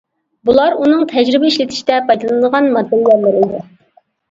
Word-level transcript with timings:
بۇلار 0.49 0.77
ئۇنىڭ 0.85 1.03
تەجرىبە 1.11 1.51
ئىشلىتىشتە 1.51 2.01
پايدىلىنىدىغان 2.09 2.73
ماتېرىياللىرى 2.79 3.45
ئىدى. 3.47 3.65